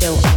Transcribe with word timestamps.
show. 0.00 0.29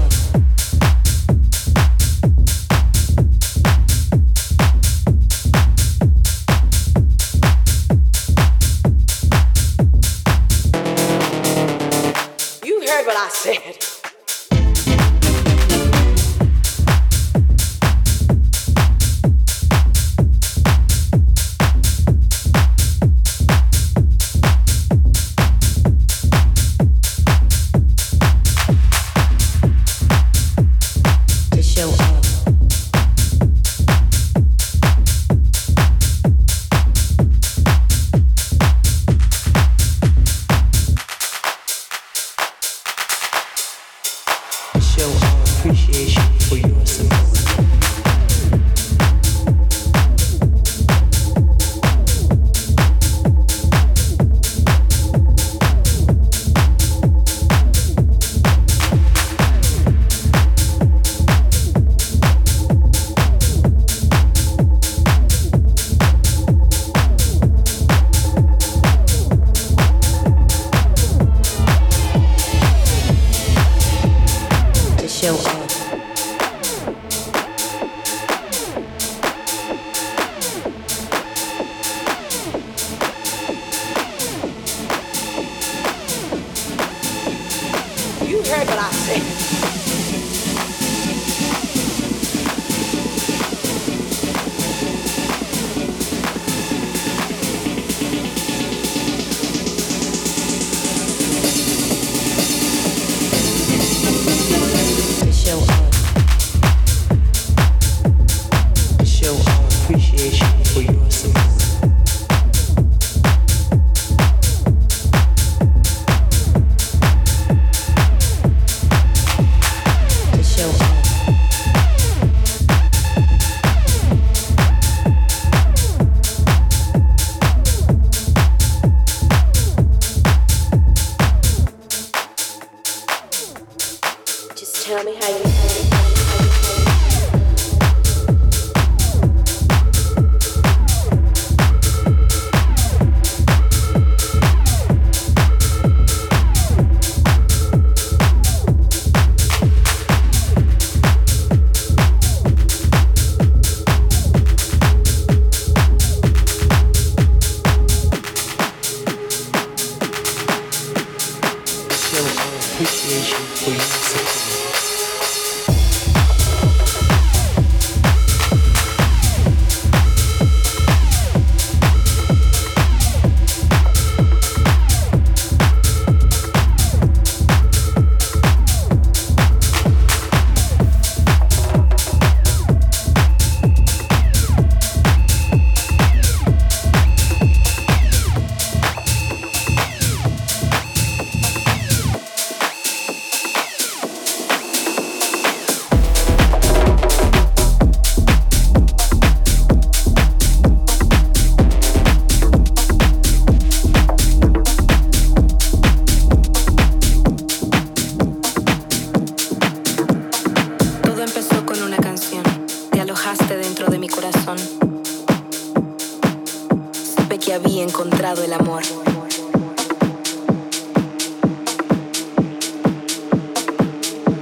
encontrado 218.04 218.43
el 218.43 218.51
amor. 218.51 218.84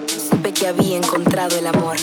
Supe 0.07 0.51
que 0.51 0.68
había 0.68 0.97
encontrado 0.97 1.59
el 1.59 1.68
amor. 1.68 1.97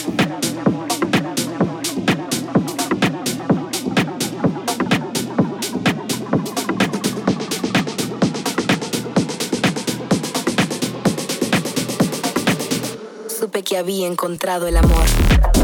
Supe 13.27 13.63
que 13.63 13.77
había 13.77 14.07
encontrado 14.07 14.65
el 14.67 14.77
amor. 14.77 15.58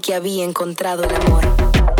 que 0.00 0.14
había 0.14 0.44
encontrado 0.44 1.04
el 1.04 1.14
amor. 1.14 1.91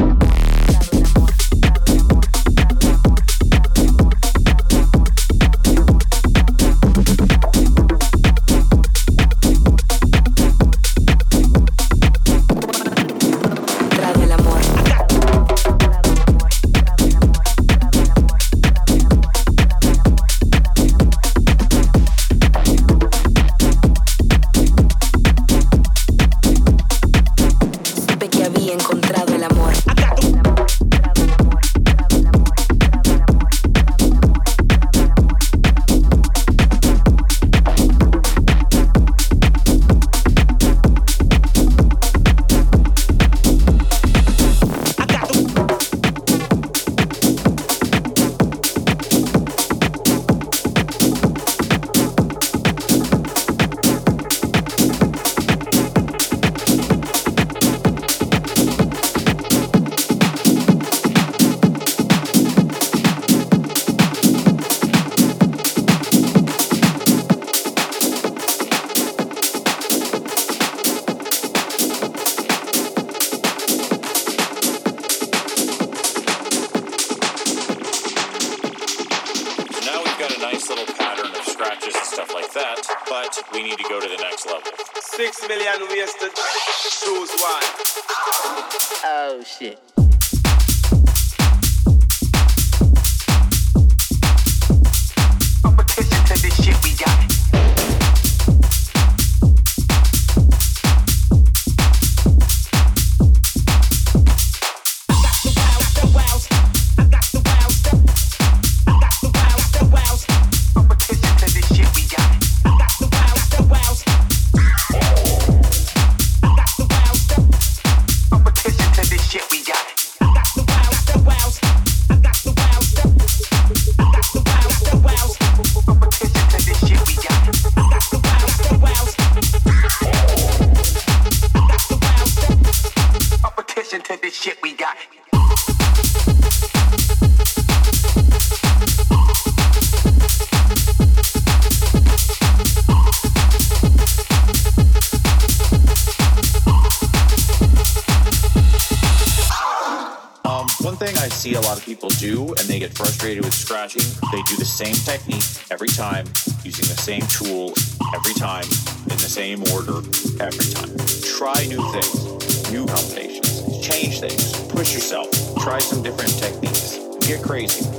try 165.72 165.78
some 165.78 166.02
different 166.02 166.30
techniques. 166.38 166.98
Get 167.26 167.42
crazy. 167.42 167.91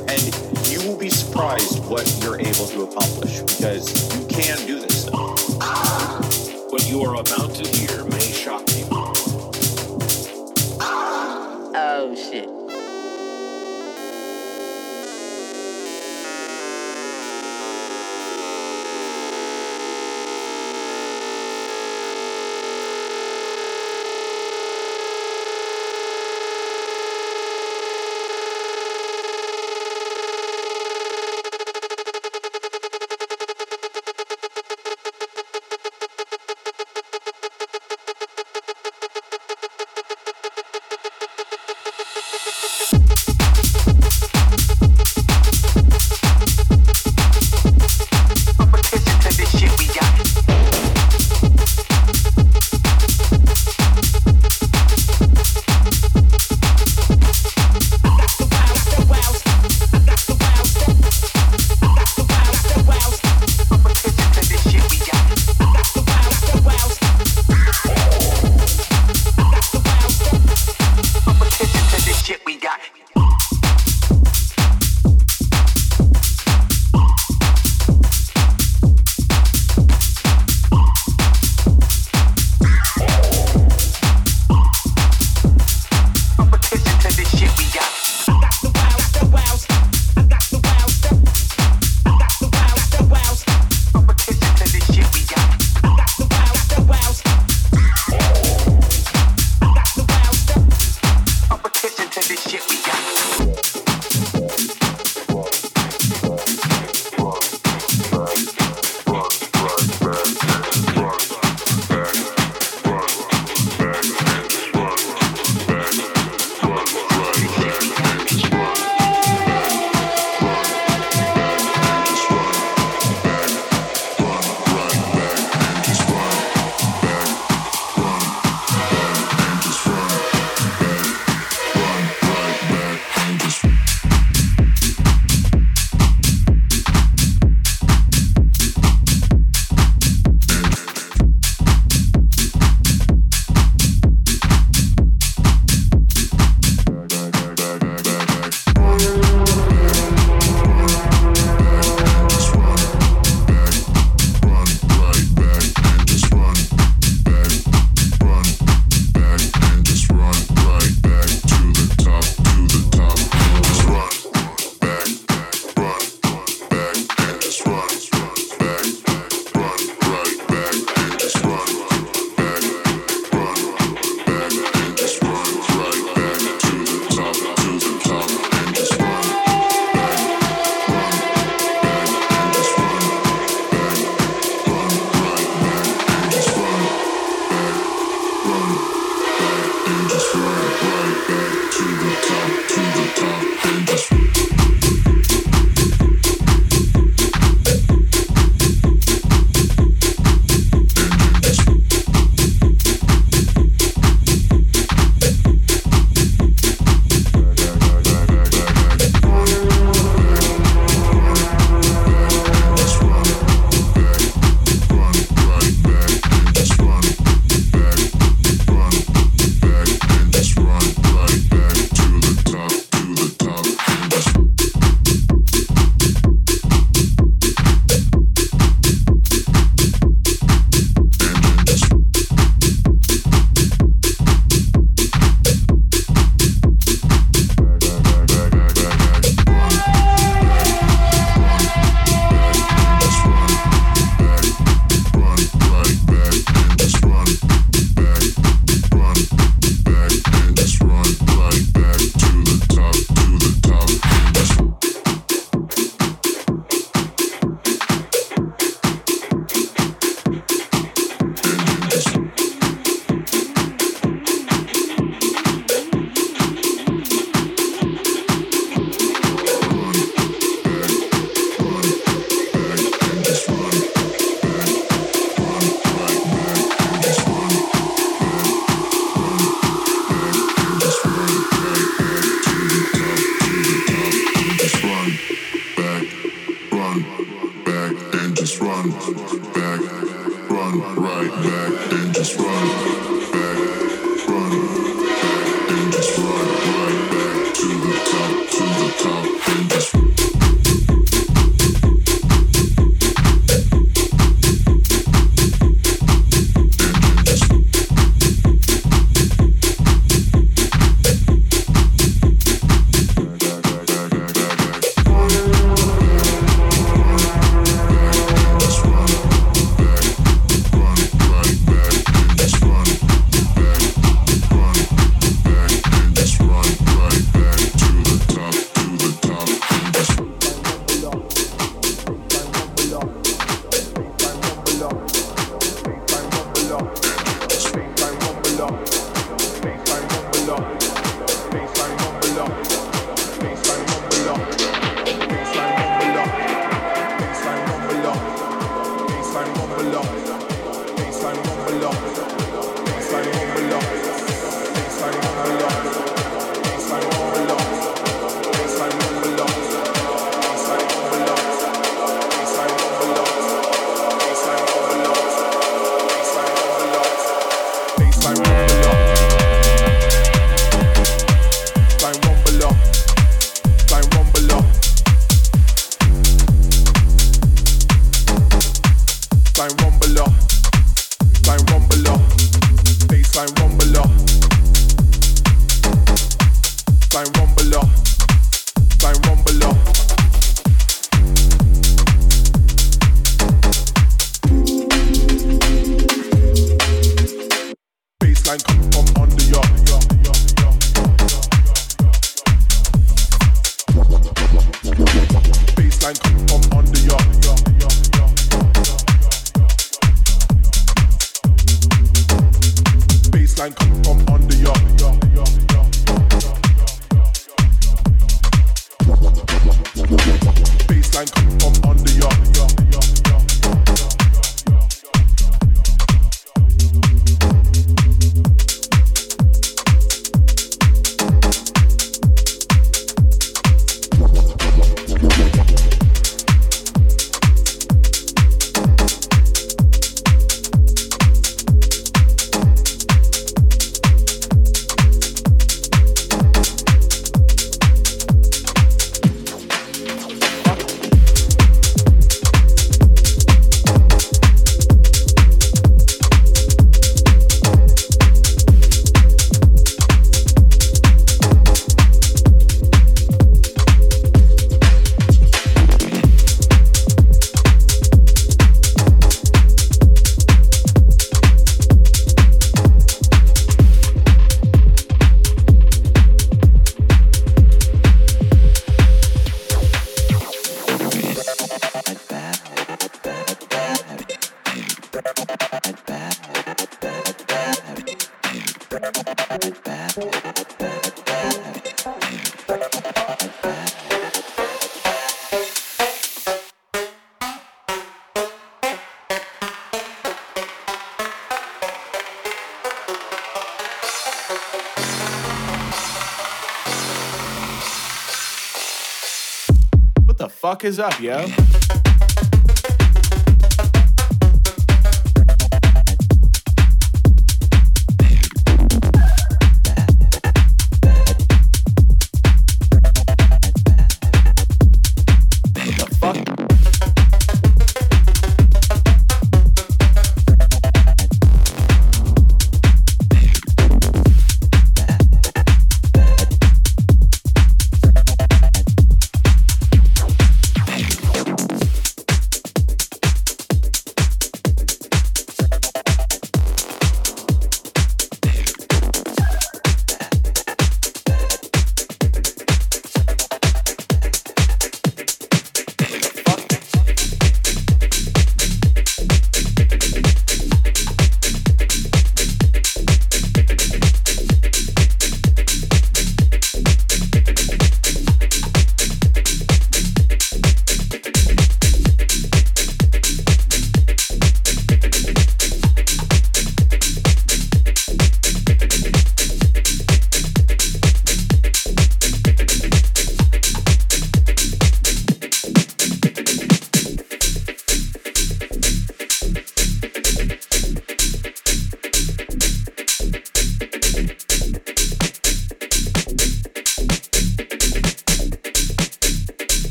Fuck 510.64 510.86
is 510.86 510.98
up, 510.98 511.20
yo? 511.20 511.46